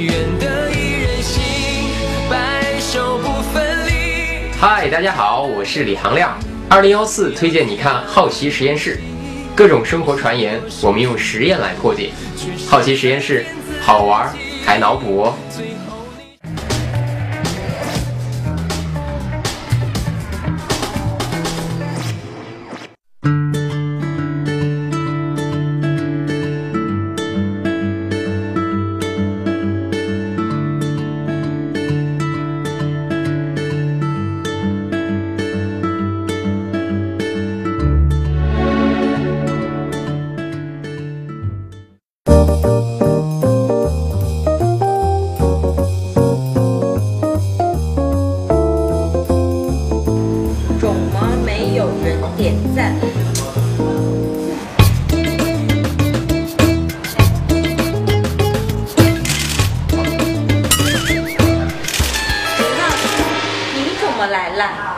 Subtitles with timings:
[0.00, 1.42] 愿得一人心，
[2.30, 4.50] 白首不分离。
[4.58, 6.38] 嗨，大家好，我是李行亮。
[6.70, 8.96] 二零幺四推荐你看《好奇实验室》，
[9.54, 12.12] 各种生活传言，我们用实验来破解。
[12.66, 13.44] 好奇实验室，
[13.82, 14.34] 好玩
[14.64, 15.34] 还脑补哦。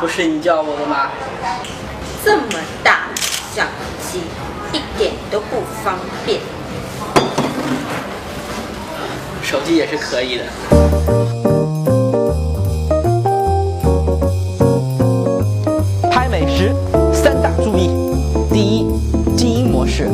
[0.00, 1.10] 不是你叫我的吗？
[2.24, 2.42] 这么
[2.82, 3.08] 大
[3.54, 3.66] 相
[4.10, 4.20] 机，
[4.72, 6.40] 一点都不方便。
[9.42, 10.44] 手机也是可以的。
[16.10, 16.72] 拍美食
[17.12, 17.88] 三大注意：
[18.52, 18.86] 第一，
[19.36, 20.08] 静音模式，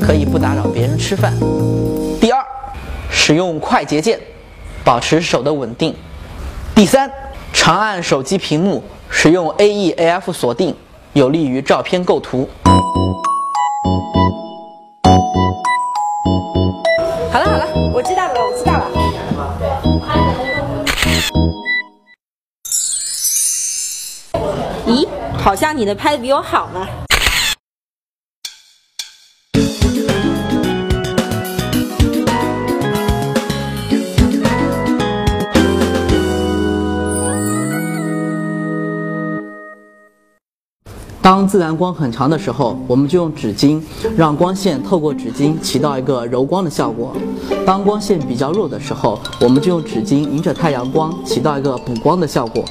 [0.00, 1.32] 可以不打扰别人吃饭；
[2.20, 2.44] 第二，
[3.10, 4.20] 使用快捷键，
[4.84, 5.94] 保持手的稳定；
[6.74, 7.10] 第三，
[7.60, 10.74] 长按手机屏幕，使用 AE/AF 锁定，
[11.12, 12.48] 有利于照片构图。
[17.32, 18.88] 好了好了，我知道了，我知道了。
[24.86, 27.07] 咦，好像你的拍的比我好呢。
[41.28, 43.78] 当自然光很强的时候，我们就用纸巾
[44.16, 47.12] 让光线透过纸巾起到一个柔光的效果；
[47.66, 52.64] 当光线比较弱的时候，我们就用纸巾迎着太阳光起到一个补光的效果。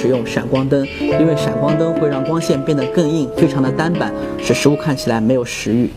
[0.00, 5.90] 使用闪光灯，因为闪光灯会让光线变得更硬，非常的单板，使食物看起来没有食欲。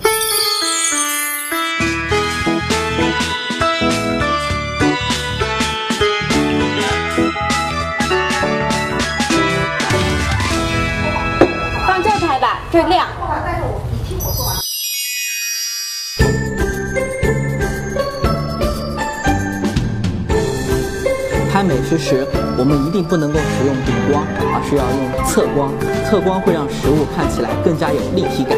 [21.62, 22.26] 拍美食时，
[22.58, 25.72] 我们一定不能够使用顶光，而是要用侧光。
[26.10, 28.58] 侧光会让食物看起来更加有立体感。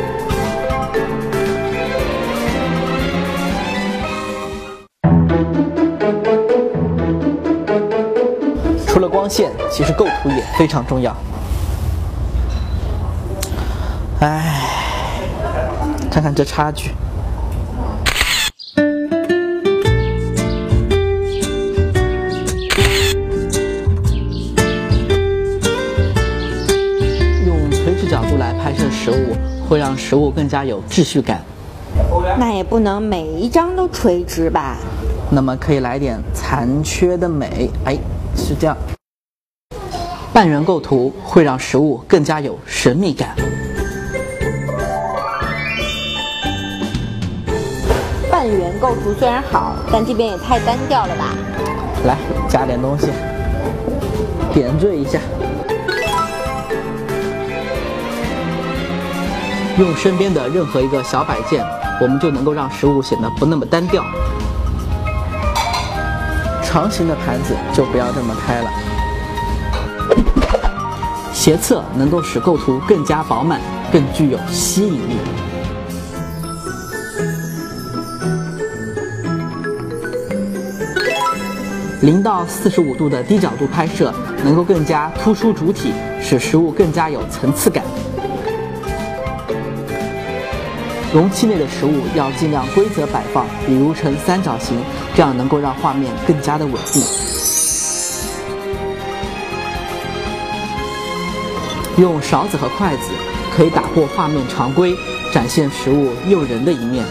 [8.88, 11.14] 除了光线，其实构图也非常重要。
[14.22, 14.62] 唉，
[16.10, 16.92] 看看这差距。
[29.74, 31.42] 会让食物更加有秩序感。
[32.38, 34.78] 那也不能每一张都垂直吧？
[35.32, 37.98] 那么可以来点残缺的美，哎，
[38.36, 38.78] 是这样。
[40.32, 43.30] 半圆构图会让食物更加有神秘感。
[48.30, 51.34] 半圆构图虽然好，但这边也太单调了吧？
[52.06, 52.16] 来，
[52.48, 53.08] 加点东西，
[54.54, 55.20] 点缀一下。
[59.80, 61.66] 用身边的任何一个小摆件，
[62.00, 64.04] 我们就能够让食物显得不那么单调。
[66.64, 68.72] 长形的盘子就不要这么开了。
[71.34, 73.60] 斜侧能够使构图更加饱满，
[73.92, 75.18] 更具有吸引力。
[82.02, 87.84] 零到四十五度的低角度拍摄，能够更加突出主体，使食物更加有层次感。
[91.14, 94.76] 容器内的食物要尽量规则摆放，比如呈三角形，
[95.14, 97.04] 这样能够让画面更加的稳定。
[102.00, 103.12] 用勺子和筷子
[103.56, 104.96] 可以打破画面常规，
[105.32, 107.06] 展现食物诱人的一面。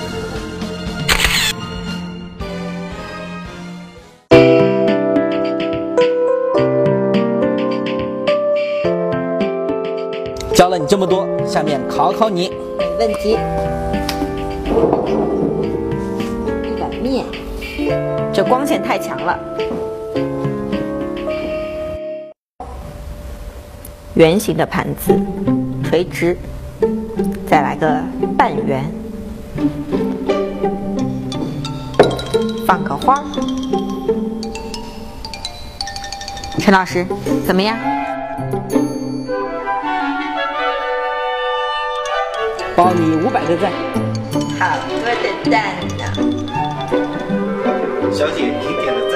[10.52, 12.50] 教了你这么多，下面考考你。
[12.78, 13.38] 没问题。
[16.64, 17.26] 一碗面，
[18.32, 19.38] 这光线太强了。
[24.14, 25.18] 圆形的盘子，
[25.82, 26.36] 垂直，
[27.46, 28.02] 再来个
[28.36, 28.84] 半圆，
[32.66, 33.24] 放个花。
[36.58, 37.06] 陈老师，
[37.46, 37.76] 怎么样？
[42.76, 43.70] 包你五百个赞。
[44.62, 46.02] 好多的蛋呢。
[48.12, 49.12] 小姐，您点的赞。